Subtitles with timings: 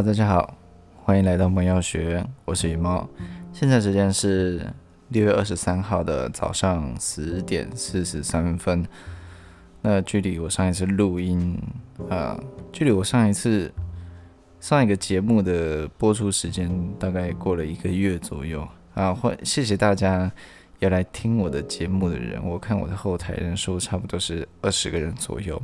[0.00, 0.56] 大家好，
[1.02, 3.08] 欢迎来到萌药学，我是羽毛。
[3.52, 4.64] 现在时间是
[5.08, 8.86] 六月二十三号的早上十点四十三分。
[9.82, 11.60] 那距离我上一次录音，
[12.08, 12.38] 啊，
[12.70, 13.72] 距离我上一次
[14.60, 19.12] 上一个节目的播出时间大概过了一个月左右啊。
[19.12, 20.30] 欢，谢谢大家
[20.78, 25.60] 要来听我的节目的人，我看我的后台人数差不多是二十个人左右。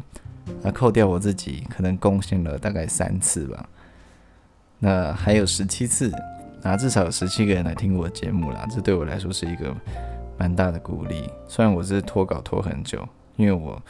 [0.61, 3.69] 那扣掉我自己，可能贡献了大概三次吧。
[4.79, 6.13] 那还有十七次，
[6.63, 9.75] 那至少有十七个人来听我的节目啦，这对我来说是一个
[10.39, 11.31] 蛮大的鼓励。
[11.49, 13.07] 虽然我是拖稿拖很久，
[13.37, 13.81] 因为我，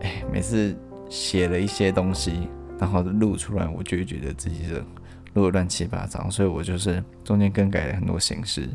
[0.00, 0.76] 哎，每次
[1.08, 4.82] 写了一些东西，然后录出来，我就会觉得自己的
[5.34, 8.68] 录的乱七八糟，所以我就是中间更改了很多形式。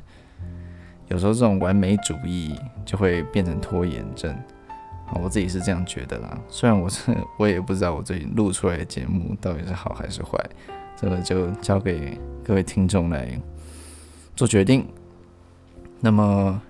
[1.08, 4.36] 有时候这种完美主义就会变成拖延症。
[5.22, 10.44] 我自己是这样觉得啦，虽然我是我也不知道我最近录出来的节目到底是好还是坏，
[10.96, 13.40] 这个就交给各位听众来
[14.35, 14.88] 做决定。
[15.99, 16.62] 那么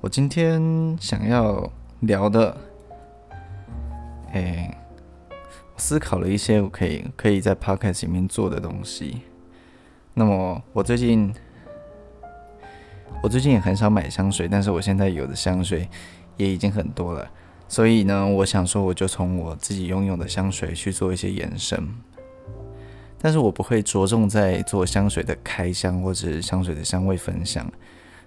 [0.00, 2.56] 我今天想要聊的，
[4.32, 4.76] 哎，
[5.74, 9.22] 我思考了一些我可以可以在 podcast 里面做的东西。
[10.14, 11.34] 那么我最近
[13.22, 15.88] 我最近也很少买香水，但是我现在有的香水。
[16.36, 17.30] 也已经很多了，
[17.68, 21.88] 所以呢，我想说，我就从我自己拥有的香水去做一些延伸，
[23.24, 27.66] 但是我不会着重在做香水的开箱或者是香水的香味分享。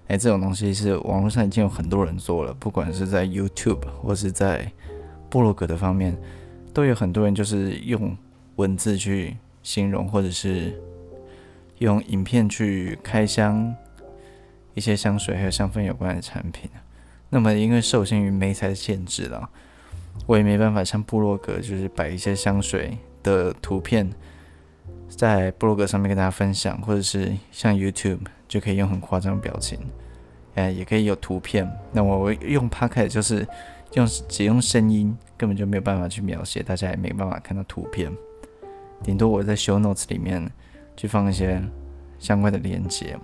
[0.08, 4.68] 哎，这种东西是网络上已经有很多人做了，不管是在 YouTube 或是在
[5.30, 6.18] 部落格的方面，
[6.74, 8.16] 都有很多人就是用
[8.56, 10.76] 文字去形容，或者是
[11.78, 13.72] 用影片去开箱
[14.74, 16.68] 一些香水还有香氛有关的产品。
[17.30, 19.48] 那么，因为受限于媒材的限制了，
[20.26, 24.10] 我也没办法像部落格，就是摆一些香水的图片
[25.08, 29.78] 在部落格上面跟大家分享，或者是像 YouTube 就可以用很夸张的表情，
[30.54, 31.68] 哎，也可以有图片。
[31.92, 33.46] 那我用 Podcast 就是
[33.94, 38.12] 用只用声音，根本就没有办法去描写，大家也没办法看到图片。
[39.02, 40.50] 顶多我在 Show Notes 里面
[40.96, 41.62] 去放一些
[42.18, 43.18] 相关的连接。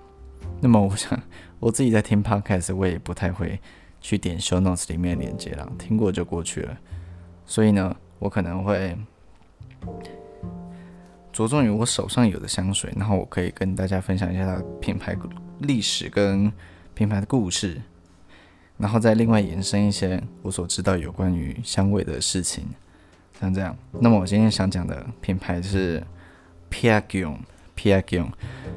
[0.61, 1.21] 那么，我想
[1.61, 3.61] 我自己在听 Podcast，我也不太会。
[4.05, 6.79] 去点 show notes 里面的链接了，听过就过去了。
[7.47, 8.95] 所以呢，我可能会
[11.35, 15.17] 着重于我手上有的香水，然后我可以跟大家分享一下它的品牌
[15.59, 16.51] 历史跟
[16.95, 17.83] 品牌的故事，
[18.79, 22.65] 然后再另外延伸一些我所知道有关于香味的事情，
[23.41, 23.77] 像这样。
[24.01, 26.01] 那么我今天想讲的品牌是
[26.71, 28.33] Pierre Guillaume，Pierre Guillaume，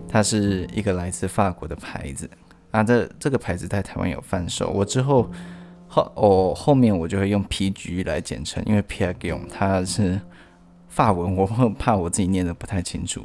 [0.09, 2.27] 它是一个来自法国的牌子。
[2.71, 4.71] 啊，这这个牌子在台湾有贩售。
[4.71, 5.31] 我之后
[5.87, 10.19] 后我、哦、后面我就会用 PG 来简称，因为 Pierre Guillaume 它是
[10.97, 11.45] 法文，我
[11.77, 13.21] 怕我自己念的不太清楚。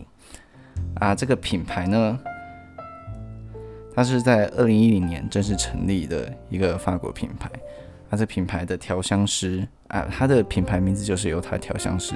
[0.96, 2.18] 啊，这个品牌呢，
[3.94, 7.50] 它是在二零一零年正式成立的一个法国品牌。
[8.10, 12.14] 它这品牌的调香师啊，它的品牌名字就是由它调香师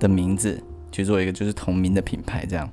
[0.00, 0.58] 的名字
[0.90, 2.66] 去做一个就是同名的品牌这样。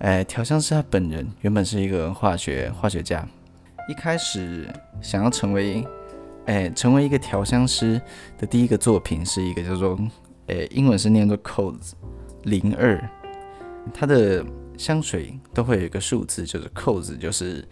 [0.00, 3.24] 哎，调香师他本人原本是一个化学化学家，
[3.88, 4.68] 一开始
[5.00, 5.86] 想要成为，
[6.46, 8.02] 哎，成为一个调香师
[8.36, 9.96] 的第一个作品是一个叫做，
[10.48, 11.92] 诶，英文是念作 Codes
[12.42, 13.02] 零二，
[13.94, 14.44] 它的
[14.76, 17.66] 香水都会有一个数字，就是 Codes，就是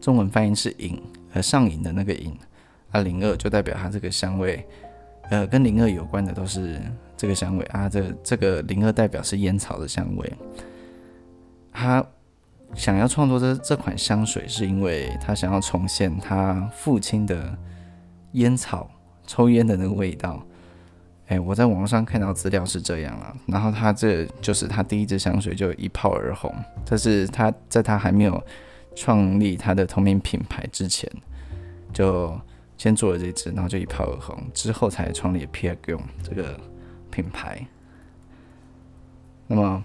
[0.00, 1.00] 中文翻译是瘾，
[1.32, 2.36] 呃，上瘾的那个瘾，
[2.90, 4.66] 啊，零二就代表它这个香味，
[5.30, 6.78] 呃，跟零二有关的都是
[7.16, 10.32] 这个香味啊，这这个零二代表是烟草的香味。
[11.72, 12.04] 他
[12.74, 17.56] 想要创作这这款香水，是因为他想要重现他父亲的
[18.32, 18.90] 烟草
[19.26, 20.44] 抽烟的那个味道。
[21.28, 26.54] 哎，我在网上看到资料是这样了，然后他这就是他第一支香水就一炮而红。
[26.84, 28.42] 这是他在他还没有
[28.96, 31.10] 创立他的同名品牌之前，
[31.92, 32.38] 就
[32.76, 36.58] 先做了这支，然后就一炮而红，之后才创立 Pierre g u i l l 这个
[37.10, 37.66] 品牌。
[39.46, 39.84] 那么。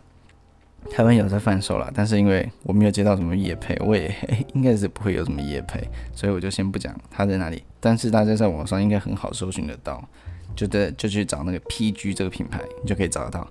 [0.91, 4.13] 台湾有在贩售了，但是因为我没有接到什么业配，我也
[4.53, 5.81] 应该是不会有什么业配，
[6.13, 7.63] 所以我就先不讲它在哪里。
[7.79, 10.06] 但是大家在网上应该很好搜寻得到，
[10.55, 13.47] 就在就去找那个 PG 这个品牌，你就可以找得到。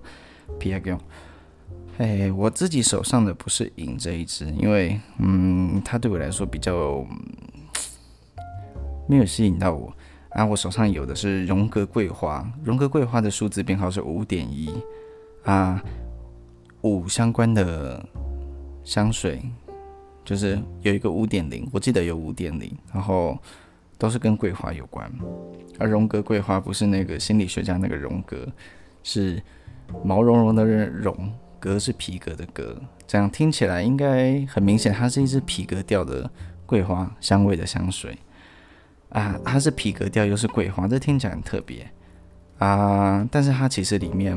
[0.59, 0.99] PG，
[1.99, 7.05] 哎，我自己手上的不是瘾这一支，因为嗯，它对我来说比较
[9.09, 9.93] 没有吸引到我。
[10.31, 14.73] 啊，我手上有的是荣格桂花，荣格桂花的数字编号是五点一
[15.45, 15.83] 啊。
[16.83, 18.05] 五相关的
[18.83, 19.41] 香水，
[20.25, 23.39] 就是有一个五点零，我记得有五点零，然后
[24.03, 25.09] 都是跟桂花有关。
[25.79, 28.49] 而荣格桂花不是那个心理学家那个荣格，
[29.05, 29.41] 是
[30.05, 36.29] 毛茸茸的绒，革是皮革的革，这样听起来应该很明显，它是一支皮革调的
[36.67, 38.19] 桂花香味的香水
[39.11, 39.39] 啊。
[39.45, 41.89] 它是皮革调又是桂花，这听起来很特别
[42.59, 43.25] 啊。
[43.31, 44.37] 但是它其实里面，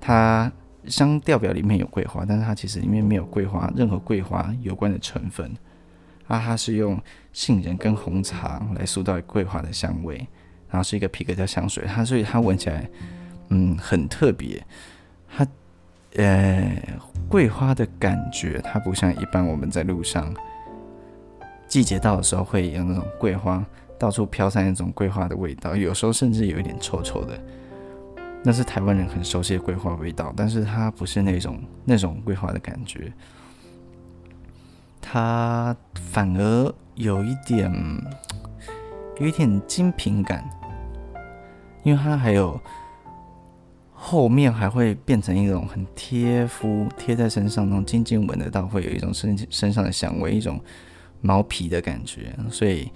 [0.00, 0.50] 它
[0.86, 5.54] 香调表里面有桂花，但是它其实里面没有桂花任何桂花有关的成分。
[6.28, 6.98] 啊，它是用
[7.32, 10.16] 杏仁跟红茶来塑造桂花的香味，
[10.68, 12.88] 然后是一个皮革加香水，它所以它闻起来，
[13.48, 14.62] 嗯，很特别。
[15.34, 15.46] 它，
[16.16, 16.82] 呃，
[17.28, 20.34] 桂花的感觉，它不像一般我们在路上
[21.66, 23.64] 季节到的时候会有那种桂花
[23.98, 27.40] 到处飘散那种桂花的味道，有时候甚至有一点臭臭的，
[28.44, 33.10] 那是台湾人很熟悉的桂花味道，但是它不是那种那种桂花的感觉。
[35.02, 37.70] 它反而有一点，
[39.20, 40.48] 有一点精品感，
[41.82, 42.58] 因为它还有
[43.92, 50.58] 后面还会变成一种很贴肤、贴在身上那种静静闻得到，会有一种身身上的香味，一种
[51.20, 52.90] 毛皮的感觉，所以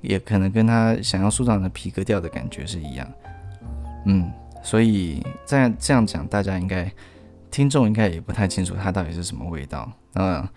[0.00, 3.06] 也可能跟他想要塑造的皮革调的感觉是一样。
[4.06, 4.30] 嗯，
[4.62, 6.90] 所以这样这样讲，大家应该
[7.50, 9.90] 听众应该也不太清楚它到底是什么味道。
[10.12, 10.48] 那。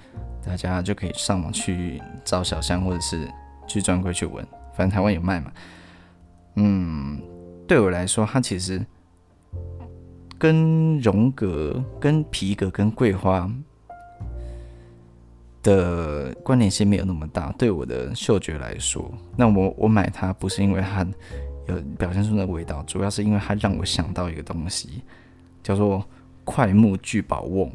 [0.45, 3.25] 大家就可以上网去找小香，或者是
[3.65, 4.45] 去专柜去闻，
[4.75, 5.49] 反正台湾有卖嘛。
[6.55, 7.17] 嗯，
[7.65, 8.85] 对我来说，它其实
[10.37, 13.49] 跟绒革、跟皮革、跟桂花
[15.61, 17.49] 的关联性没有那么大。
[17.53, 21.07] 对我的嗅觉来说，那我我买它不是因为它
[21.69, 25.03] 有表现出的味道，主要是因为它让我想到一个东西，
[25.63, 26.05] 叫做
[26.43, 27.71] 快木聚宝瓮。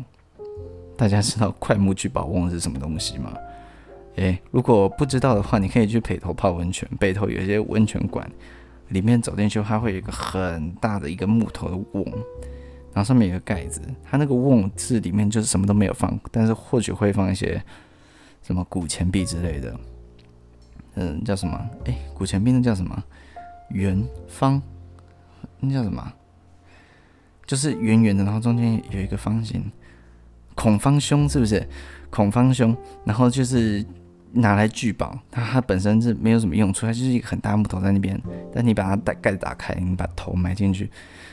[0.96, 3.32] 大家知道快木聚宝瓮是什么东西吗？
[4.16, 6.88] 诶，如果不知道的话，你可以去北投泡温泉。
[6.98, 8.28] 北投有一些温泉馆，
[8.88, 12.04] 里面走进去，它会有一个很大的一个木头的瓮，
[12.92, 13.80] 然后上面有个盖子。
[14.02, 17.62] 它那个瓮是里面就是什么都没有放，但是或许会放一些
[18.42, 19.78] 什么古钱币之类的。
[20.94, 21.70] 嗯，叫什么？
[21.84, 23.00] 诶，古钱币那叫什么？
[23.70, 24.60] 圆方？
[25.60, 26.12] 那叫什么？
[27.48, 29.64] 就是圆圆的，然后中间有一个方形。
[30.54, 31.66] 孔方兄是不是？
[32.10, 33.82] 孔方兄，然后就是
[34.32, 38.20] 拿来聚宝，它它本身是没有什么用处，它就是一个很大木头在那边。
[38.54, 40.90] 但你把它盖盖子打开，你把头埋进去，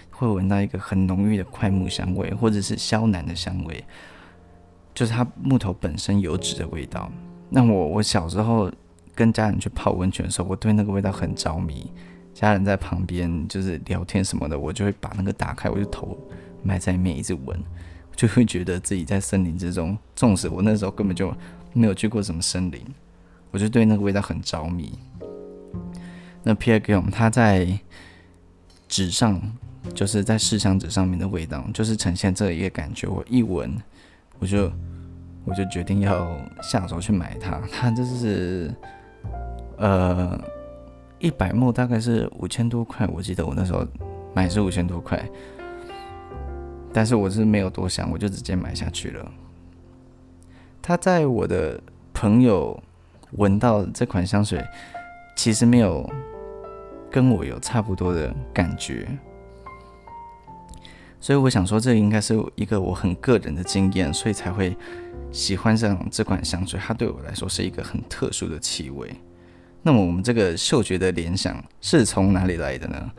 [0.09, 3.83] 会闻到一个很浓郁的桧木香味，或者是肖楠的香味，
[4.93, 7.11] 就是它木头本身油脂的味道。
[7.49, 8.71] 那我我小时候
[9.13, 11.91] 跟家人去泡温泉的时候，我对那个味道很着迷。
[12.35, 16.15] 家人在旁边就是聊天什么的，我就会把那个打开，我就头
[16.61, 17.57] 埋在里面一直闻。
[18.15, 21.33] 就会觉得自己在森林之中，纵使我那时候根本就
[21.73, 22.81] 没有去过什么森林，
[23.51, 24.97] 我就对那个味道很着迷。
[26.43, 27.67] 那 Pergam，它在
[28.87, 29.41] 纸上，
[29.93, 33.05] 就是在试香纸上面的味道，就是呈现这一个感觉。
[33.05, 33.75] 我一闻，
[34.39, 34.71] 我就
[35.43, 37.61] 我就决定要下手去买它。
[37.69, 38.73] 它就是
[39.77, 40.41] 呃
[41.19, 43.85] 一百 ml 大概是五千多块，我记得我那时候
[44.33, 45.23] 买是五千多块。
[46.93, 49.31] 但是我是没有多想，我就直接买下去了。
[50.81, 51.81] 他在我的
[52.13, 52.81] 朋友
[53.31, 54.63] 闻到这款香水，
[55.35, 56.09] 其实没有
[57.11, 59.07] 跟我有差不多的感觉，
[61.19, 64.77] 所以我想说，这应该是一个我很个人的经验，所以才会
[65.31, 66.79] 喜欢上这款香水。
[66.79, 69.13] 它对我来说是一个很特殊的气味。
[69.87, 73.11] 那么我们这个嗅觉的联想是从哪里来的呢？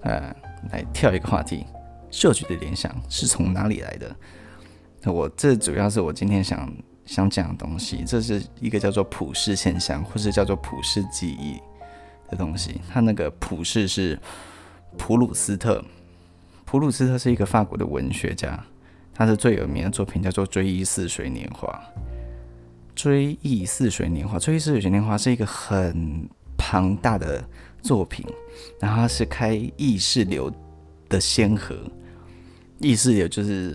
[0.00, 0.34] 呃，
[0.72, 1.64] 来跳一个话题。
[2.10, 5.12] 嗅觉的联想是从哪里来的？
[5.12, 6.68] 我这主要是我今天想
[7.06, 11.60] 想讲的东西，这是一个叫做普世现象，或是叫做普世记忆
[12.28, 12.80] 的东西。
[12.92, 14.18] 它那个普世是
[14.98, 15.80] 普鲁斯特，
[16.64, 18.58] 普鲁斯特是一个法国的文学家，
[19.14, 21.68] 他是最有名的作品叫做《追忆似水年华》。
[23.02, 26.28] 追忆似水年华，追忆似水年华是一个很
[26.58, 27.42] 庞大的
[27.80, 28.26] 作品，
[28.78, 30.52] 然后它是开意识流
[31.08, 31.74] 的先河。
[32.78, 33.74] 意识流就是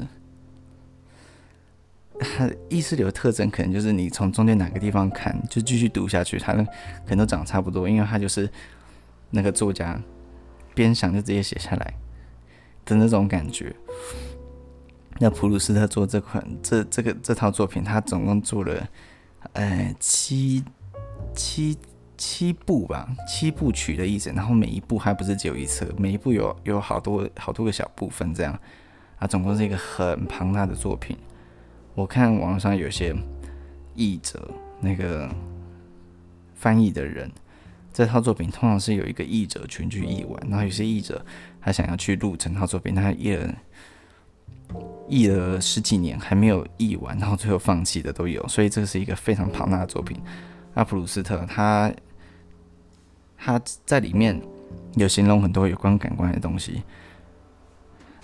[2.19, 8.47] 它 意识流特征，可能就是你从中间哪个地方看，就继续读下去，它可能都长得差不多，因为它就是
[9.31, 9.99] 那个作家
[10.75, 11.93] 边想就直接写下来
[12.85, 13.75] 的那种感觉。
[15.17, 18.87] 那普鲁斯特做这款这这个这套作品，他总共做了
[19.55, 20.63] 呃七
[21.35, 21.77] 七
[22.17, 24.31] 七部吧，七部曲的意思。
[24.31, 28.57] 然后每一部还不是只有一册，每一部有有好多好多个小部分这样。
[29.17, 31.17] 啊，总共是一个很庞大的作品。
[31.93, 33.15] 我看网上有些
[33.95, 35.33] 译者，那个
[36.53, 37.31] 翻译的人，
[37.93, 41.25] 这套作品通常是有一个译者群聚译完，然后有些译者
[41.61, 43.55] 他想要去录整套作品，他一人
[45.07, 50.19] 译了十几年还没有译完，然后最后放弃的都有，所以这是一个非常庞大的作品。
[50.73, 51.93] 阿普鲁斯特他
[53.37, 54.41] 他在里面
[54.95, 56.83] 有形容很多有关感官的东西，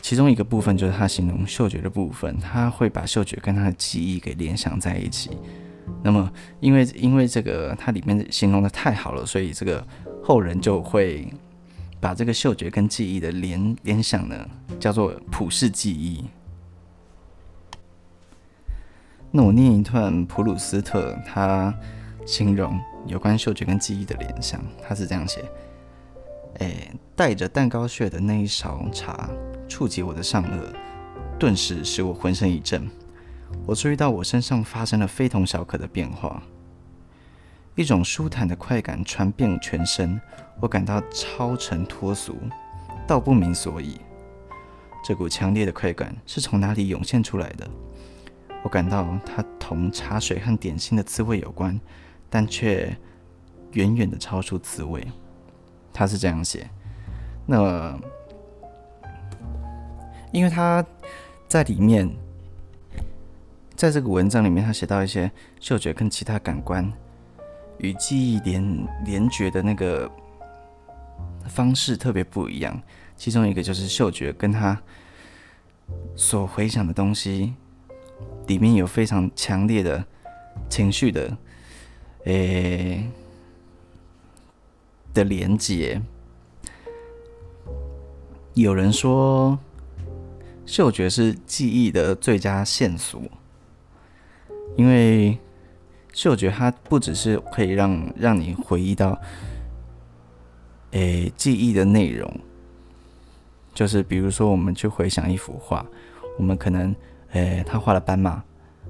[0.02, 5.32] 其中一个部分就是他形容嗅觉的部分，他会把嗅觉跟他的记忆给联想在一起。
[6.04, 9.86] 那么，因为因为这个它里面形容的太好了，所以这个
[10.24, 11.28] 后人就会
[12.02, 14.36] 把这个嗅觉跟记忆的联联想呢，
[14.80, 16.26] 叫做普世记忆。
[19.30, 21.74] 那我念一段普鲁斯特他
[22.26, 25.46] 形容有关嗅觉跟记忆的联想，他是这样写：
[26.56, 29.30] 诶，带着蛋糕屑的那一勺茶
[29.70, 30.50] 触及我的上颚，
[31.40, 32.90] 顿时使我浑身一震。
[33.66, 36.42] 我注意到我身上发生了非同小可的变化，
[37.76, 40.20] 一种舒坦的快感传遍全身，
[40.60, 42.36] 我感到超尘脱俗，
[43.08, 44.00] 道不明所以。
[45.04, 47.68] 这股强烈的快感是从哪里涌现出来的？
[48.64, 51.80] 我感到它同茶水和点心的滋味有关，
[52.30, 52.96] 但却
[53.72, 55.06] 远远的超出滋味。
[55.92, 56.70] 他是这样写。
[57.46, 58.00] 那
[60.32, 60.86] 因为他
[61.48, 62.10] 在里面。
[63.74, 66.94] 在这个文章里面，他写到一些嗅觉跟其他感官
[67.82, 70.10] 与记忆连连觉的那个
[71.48, 72.82] 方式特别不一样。
[73.18, 74.82] 其中一个就是嗅觉跟他
[76.16, 77.54] 所回想的东西
[78.48, 80.04] 里面有非常强烈的
[80.70, 81.38] 情绪的，
[82.26, 83.08] 诶
[85.14, 86.02] 的连接。
[88.54, 89.58] 有人说，
[90.66, 93.22] 嗅觉是记忆的最佳线索。
[94.78, 95.38] 因为
[96.14, 99.18] 嗅觉得它不只是可以让让你回忆到，
[100.92, 102.30] 诶，记忆的内容，
[103.74, 105.86] 就是比如说我们去回想一幅画，
[106.38, 106.94] 我们可能，
[107.32, 108.44] 诶，他画了斑马，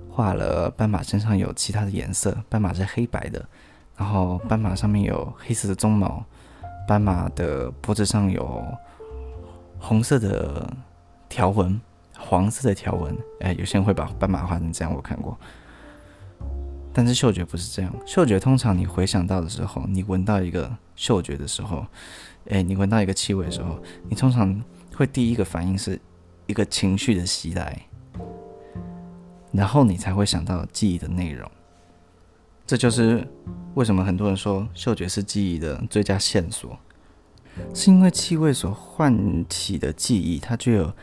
[0.09, 3.47] 画了斑马身上有其他的颜色，斑马是黑白的，
[3.95, 6.25] 然后斑马上面有黑色的鬃毛，
[6.87, 8.63] 斑马的脖子上有
[9.77, 10.67] 红色的
[11.29, 11.79] 条纹，
[12.17, 15.37] 黄色的条纹，诶，有些人会把斑马画成这样，我看过。
[16.93, 21.85] 但是嗅觉不是这样，嗅觉通常你回想到的时候，你闻到一个嗅觉的时候，
[22.45, 24.61] 诶，你闻到一个气味的时候，你通常
[24.93, 25.97] 会第一个反应是
[26.47, 27.87] 一个情绪的袭来，
[29.53, 31.49] 然后你才会想到记忆的内容。
[32.67, 33.25] 这就是
[33.75, 36.77] 为什么很多人说嗅觉是记忆的最佳线索，
[37.73, 40.93] 是因为气味所唤起的记忆，它具有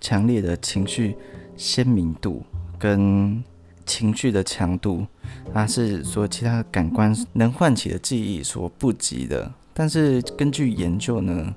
[0.00, 1.16] 强烈的情绪
[1.56, 2.44] 鲜明度
[2.78, 3.42] 跟。
[3.90, 5.04] 情绪的强度，
[5.52, 9.52] 它是说其他感官能唤起的记忆所不及的。
[9.74, 11.52] 但是根据研究呢，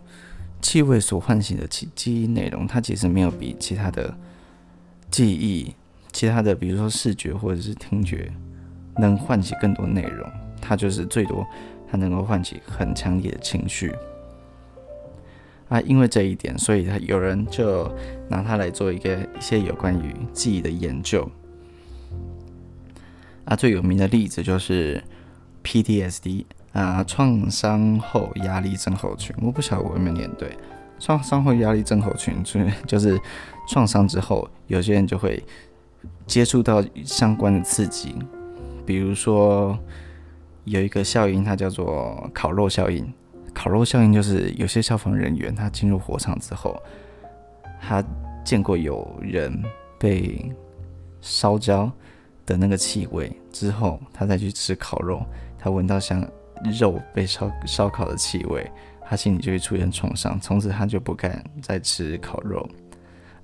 [0.59, 4.17] 气味所唤醒的记记忆内容，它其实没有比其他的
[5.11, 5.75] 记忆、
[6.11, 8.33] 其他的比如说视觉或者是听觉
[8.97, 10.27] 能唤起更多内容。
[10.59, 11.45] 它就是最多，
[11.87, 13.93] 它能够唤起很强烈的情绪。
[15.69, 17.91] 啊，因为这一点，所以他有人就
[18.27, 21.29] 拿它来做一个一些有关于记忆的研究。
[23.45, 25.03] 啊，最有名的例子就是
[25.63, 29.35] PTSD 啊，创伤后压力症候群。
[29.41, 30.57] 我不晓得我有没有念对，
[30.99, 33.19] 创伤后压力症候群就是就是
[33.67, 35.43] 创伤之后，有些人就会
[36.25, 38.15] 接触到相关的刺激，
[38.85, 39.77] 比如说
[40.63, 43.11] 有一个效应，它叫做烤肉效应。
[43.53, 46.75] 烤肉效应就是有些消防人员他进入火场之后，
[47.79, 48.03] 他
[48.43, 49.61] 见过有人
[49.99, 50.51] 被
[51.21, 51.91] 烧焦。
[52.45, 55.25] 的那个气味之后，他再去吃烤肉，
[55.57, 56.21] 他闻到像
[56.79, 58.69] 肉被烧烧烤的气味，
[59.05, 62.69] 他心里就会出现创伤，从此他就不敢再吃烤肉。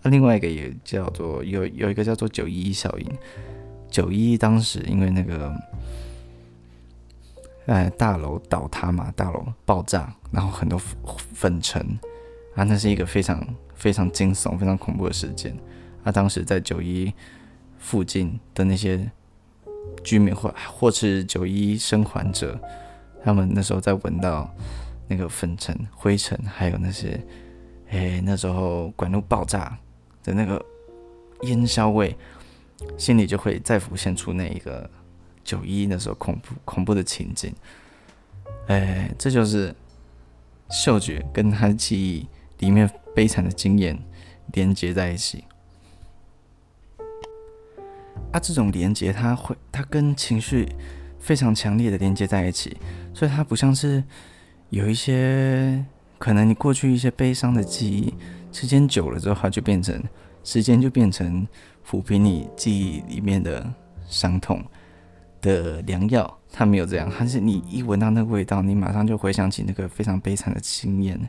[0.01, 3.11] 那另外一个也叫做有有一个叫做九一一效应，
[3.89, 5.53] 九一一当时因为那个
[7.67, 10.77] 哎大楼倒塌嘛，大楼爆炸，然后很多
[11.33, 11.81] 粉尘
[12.55, 13.41] 啊，那是一个非常
[13.75, 15.57] 非常惊悚、非常恐怖的事件。
[16.03, 17.13] 他当时在九一。
[17.79, 19.09] 附近的那些
[20.03, 22.59] 居民或或是九一生还者，
[23.23, 24.53] 他们那时候在闻到
[25.07, 27.19] 那个粉尘、灰尘，还有那些，
[27.89, 29.77] 诶、欸，那时候管路爆炸
[30.23, 30.63] 的那个
[31.43, 32.15] 烟硝味，
[32.97, 34.87] 心里就会再浮现出那一个
[35.43, 37.53] 九一那时候恐怖恐怖的情景。
[38.67, 39.73] 诶、欸，这就是
[40.69, 42.27] 嗅觉跟他记忆
[42.59, 43.97] 里面悲惨的经验
[44.53, 45.43] 连接在一起。
[48.31, 50.67] 啊，这种连接，它会，它跟情绪
[51.19, 52.77] 非常强烈的连接在一起，
[53.13, 54.03] 所以它不像是
[54.69, 55.83] 有一些
[56.17, 58.13] 可能你过去一些悲伤的记忆，
[58.51, 59.99] 时间久了之后，它就变成
[60.43, 61.47] 时间就变成
[61.89, 63.67] 抚平你记忆里面的
[64.07, 64.63] 伤痛
[65.41, 66.37] 的良药。
[66.51, 71.19] 它没有这样，它是你一闻到那个味道，你马上就回想起那个非常悲惨的经验，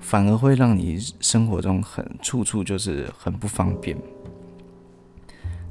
[0.00, 3.96] 反而会让你生活中很处处就是很不方便。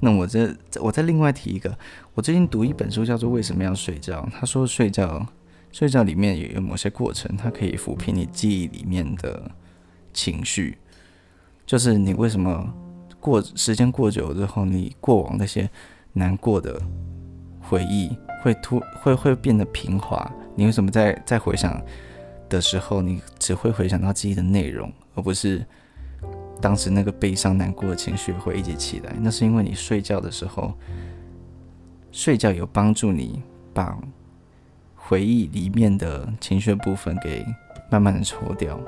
[0.03, 1.77] 那我这我再另外提一个，
[2.15, 4.27] 我最近读一本书叫做《为什么要睡觉》。
[4.31, 5.25] 他说睡觉
[5.71, 9.49] 睡觉里面也有某些过程，它可以抚平你记忆里面的
[10.11, 10.77] 情绪。
[11.67, 12.73] 就是你为什么
[13.19, 15.69] 过时间过久之后，你过往那些
[16.13, 16.81] 难过的
[17.61, 18.09] 回忆
[18.41, 20.29] 会突会会变得平滑？
[20.55, 21.79] 你为什么在在回想
[22.49, 25.63] 的时候，你只会回想到记忆的内容，而不是？
[26.61, 30.73] 当时那个悲伤难过的情绪会一起起来，那是因为你睡觉的时候，
[32.11, 33.41] 睡觉有帮助你
[33.73, 33.97] 把
[34.95, 37.43] 回忆里面的情绪部分给
[37.89, 38.79] 慢慢的抽掉。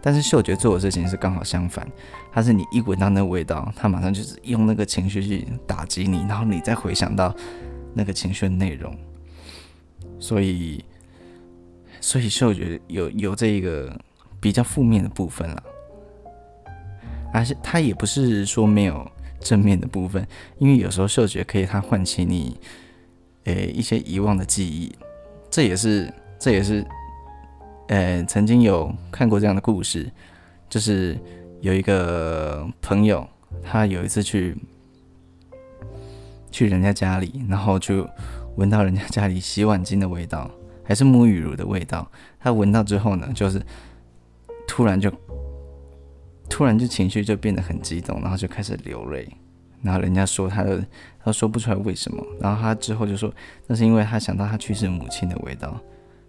[0.00, 1.86] 但是嗅觉做的事情是刚好相反，
[2.30, 7.34] 它是你一闻到那个味道，它马上就是用那个情绪去打击你，然后你再回想到
[7.92, 8.96] 那个情绪的内容。
[10.20, 10.84] 所以，
[12.00, 13.98] 所以嗅觉有有这一个
[14.40, 15.62] 比较负面的部分了。
[17.32, 20.26] 而且它也不是说没有正面的部分，
[20.58, 22.58] 因为有时候嗅觉可以它唤起你，
[23.44, 24.92] 诶、一些遗忘的记忆，
[25.50, 26.84] 这也是这也是，
[27.88, 30.10] 呃、曾经有看过这样的故事，
[30.68, 31.18] 就是
[31.60, 33.28] 有一个朋友，
[33.62, 34.56] 他有一次去
[36.50, 38.08] 去人家家里，然后就
[38.56, 40.50] 闻到人家家里洗碗巾的味道，
[40.82, 43.60] 还是沐浴乳的味道，他闻到之后呢，就是
[44.66, 45.12] 突然就。
[46.48, 49.28] 突然就情绪就变得很激动，然后就开始流泪，
[49.82, 50.84] 然后人家说他的，
[51.22, 53.32] 他说不出来为什么，然后他之后就说
[53.66, 55.78] 那是因为他想到他去世母亲的味道，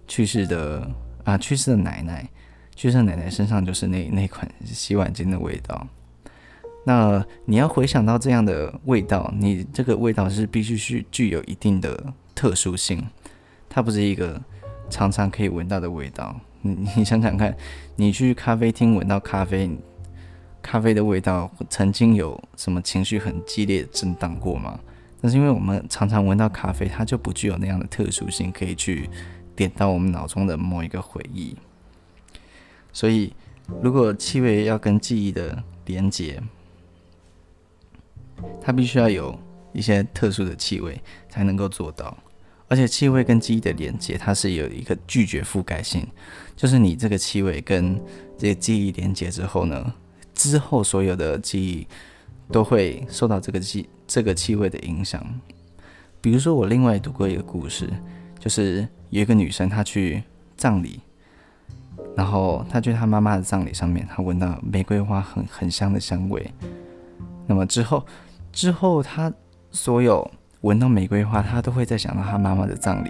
[0.08, 0.90] 去世的
[1.24, 2.28] 啊去世的奶奶，
[2.76, 5.88] 去世的奶奶身上就是那那款洗碗精的味道。
[6.84, 13.06] 那你要回想到这样的味道，你这个味道是必须是具有一定的特殊性，
[13.70, 14.42] 它不是一个
[14.90, 16.36] 常常可以闻到的味道。
[16.62, 17.56] 你你想想看，
[17.96, 19.70] 你去咖啡厅闻到咖啡。
[20.68, 24.78] 咖啡的味道曾经有什么情绪很激烈震荡过吗？
[25.22, 29.10] 但是因为我们常常闻到咖啡，它就不具有那样的特殊性，可以去
[29.56, 31.56] 点到我们脑中的某一个回忆。
[32.92, 33.34] 所以，
[33.82, 36.44] 如果气味要跟记忆的连接，
[38.62, 39.40] 它必须要有
[39.72, 42.18] 一些特殊的气味才能够做到。
[42.68, 46.06] 而且，气味跟记忆的连接，它是有一个拒绝覆盖性，
[46.58, 47.98] 就是你这个气味跟
[48.38, 49.94] 这个记忆连接之后呢，
[50.38, 51.88] 之后所有的记忆
[52.52, 55.22] 都会受到这个气这个气味的影响。
[56.22, 57.90] 比如说，我另外读过一个故事，
[58.40, 60.24] 就是有一个女生她去
[60.56, 61.00] 葬礼，
[62.16, 66.54] 然后她去她妈妈的葬礼上面，她闻到玫瑰花很很香的香味。
[67.48, 68.06] 那么之后
[68.52, 69.34] 之后，她
[69.72, 70.30] 所有
[70.62, 73.10] 闻到玫瑰花，她都会再想到她妈妈的葬礼，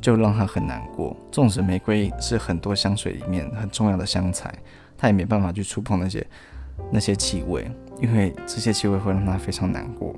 [0.00, 1.16] 就让她很难过。
[1.32, 4.54] 纵使玫瑰是很多香水里面很重要的香材。
[4.98, 6.26] 他也没办法去触碰那些
[6.92, 7.70] 那些气味，
[8.02, 10.14] 因为这些气味会让他非常难过。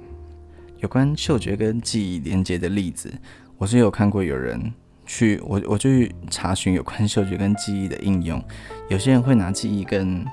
[0.78, 3.12] 有关嗅觉跟记忆连接的例子，
[3.58, 4.72] 我是有看过有人
[5.04, 8.42] 去我我去查询有关嗅觉跟记忆的应用。
[8.88, 10.24] 有些人会拿记忆跟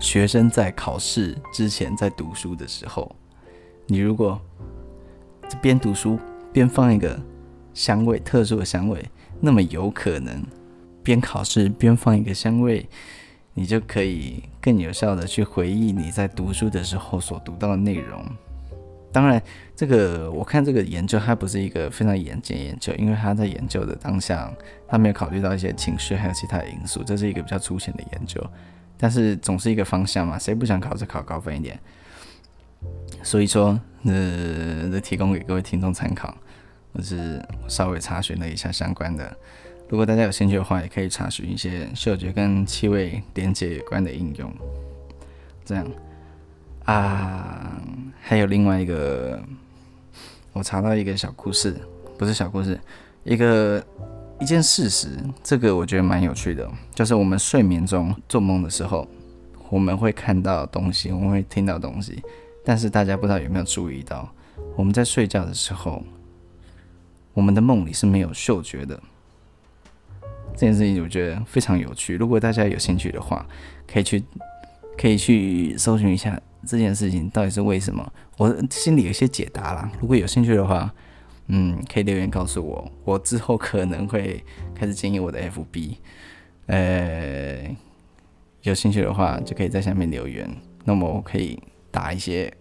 [0.00, 3.10] 学生在考试之前在读书的时候，
[3.88, 4.40] 你如果
[5.60, 6.16] 边读书
[6.52, 7.20] 边放一个
[7.74, 9.04] 香味特殊的香味，
[9.40, 10.44] 那么有可能
[11.02, 12.88] 边考试边放一个香味。
[13.58, 18.24] 你就可以更有效的去回忆你在读书的时候所读到的内容。
[19.10, 19.42] 当然，
[19.74, 24.48] 这个我看这个研究它不是一个非常严谨研究，因为他在研究的当下，
[24.86, 28.40] 他没有考虑到一些情绪还有其他因素，这是一个比较粗浅的研究。
[28.96, 31.76] 但是总是一个方向嘛，谁不想考试考高分一点？
[33.24, 36.32] 所以说，呃，这提供给各位听众参考，
[36.92, 39.36] 我是稍微查询了一下相关的。
[39.88, 44.52] 如果大家有兴趣的话，也可以查询一些嗅觉跟气味连接有关的应用。
[45.64, 45.86] 这样
[46.84, 47.80] 啊，
[48.20, 49.42] 还有另外一个，
[50.52, 51.76] 我查到一个小故事，
[52.16, 52.78] 不是小故事，
[53.24, 53.82] 一个
[54.40, 59.06] 一件事实，这个我觉得蛮有趣的，就是我们睡眠中做梦的时候，
[59.70, 62.22] 我们会看到东西，我们会听到东西，
[62.64, 64.26] 但是大家不知道有没有注意到，
[64.76, 66.02] 我们在睡觉的时候，
[67.32, 68.98] 我们的梦里是没有嗅觉的。
[70.58, 73.46] 这件事情我觉得非常有趣，如果大家有兴趣的话，
[73.86, 74.24] 可以去
[74.96, 78.12] 可以去搜寻一下这件事情到底是为什么。
[78.38, 80.92] 我心里有些解答啦，如果有兴趣的话，
[81.46, 84.44] 嗯，可以留言告诉我，我之后可能会
[84.74, 85.94] 开始经营我的 FB，
[86.66, 87.76] 呃，
[88.62, 90.50] 有兴趣的话就可以在下面留言，
[90.84, 92.52] 那么我可以打一些，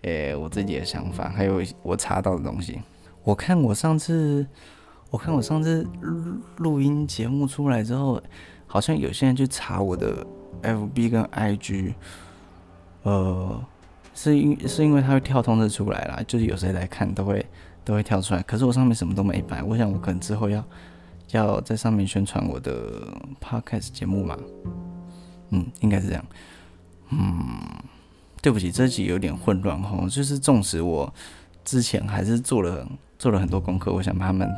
[0.00, 2.80] 呃，我自己的想法，还有我查到的东西。
[3.22, 4.46] 我看我上次，
[5.12, 8.20] 我看我上次录录音节目出来之后，
[8.66, 10.26] 好像有些人去查我的
[10.62, 11.94] FB 跟 IG，
[13.02, 13.64] 呃，
[14.14, 17.46] 是因是因为他会跳通知出来啦，就是有谁来看都会。
[17.84, 19.60] 都会跳出来，可是我上面什么都没摆。
[19.60, 20.64] 我想我可能之后要
[21.32, 23.02] 要在上面宣传我的
[23.40, 24.38] podcast 节目嘛，
[25.50, 26.24] 嗯，应该是这样。
[27.10, 27.58] 嗯，
[28.40, 31.12] 对不起，这集有点混乱哈，就是纵使我
[31.64, 32.86] 之前还是做了
[33.18, 34.48] 做了很多功课，我想把他们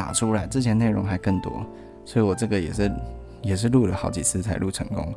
[0.00, 1.62] 打出来，之前内容还更多，
[2.06, 2.90] 所以我这个也是
[3.42, 5.14] 也是录了好几次才录成功。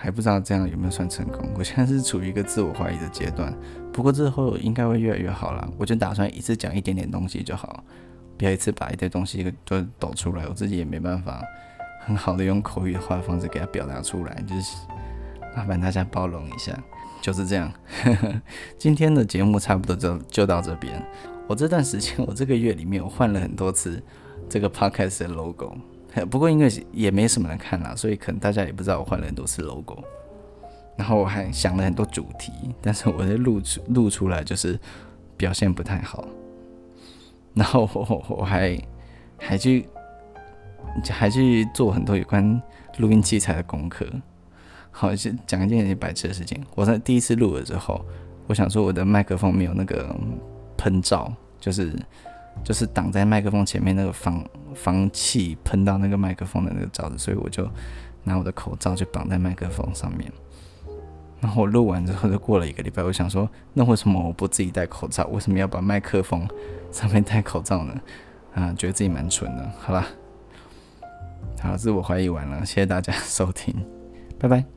[0.00, 1.50] 还不知道这样有没有算成功？
[1.54, 3.52] 我现在是处于一个自我怀疑的阶段，
[3.92, 5.68] 不过之后应该会越来越好了。
[5.76, 7.84] 我就打算一次讲一点点东西就好，
[8.38, 11.42] 不要一次把一堆东西都抖出来，我自己也没办法
[12.06, 14.76] 很好的用口语化的方式给它表达出来，就是
[15.54, 16.72] 麻烦大家包容一下，
[17.20, 17.70] 就是这样。
[18.78, 21.04] 今天的节目差不多就就到这边。
[21.48, 24.02] 我这段时间，我这个月里面我换了很多次
[24.48, 25.76] 这个 podcast 的 logo。
[26.30, 30.02] 不过因为也没什么人看啦，所以可能大家也不知道我换了很多次 logo。
[30.96, 34.80] 然后我还想了很多主题，但是我的录出录出来就是
[35.36, 36.26] 表现不太好。
[37.52, 38.78] 然后我我还
[39.36, 39.86] 还去
[41.10, 42.60] 还去做很多有关
[42.96, 44.06] 录音器材的功课。
[44.90, 46.64] 好，先讲一件很白痴的事情。
[46.74, 48.02] 我在第一次录了之后，
[48.46, 50.16] 我想说我的麦克风没有那个
[50.86, 51.92] 喷罩，就是。
[52.64, 54.42] 就是挡在麦克风前面那个防
[54.74, 57.68] 防气喷到那个麦克风的那个罩子，所以我就
[58.24, 60.32] 拿我的口罩就绑在麦克风上面。
[61.38, 65.26] 然后我录完之后就过了一个礼拜，我想说，那为什么我不自己戴口罩？
[65.26, 66.48] 为什么要把麦克风
[66.90, 68.00] 上面戴口罩呢？
[68.54, 69.70] 啊，觉得自己蛮蠢的。
[69.78, 70.06] 好吧，
[71.60, 73.74] 好了，自我怀疑完了，谢谢大家收听，
[74.40, 74.75] 拜拜。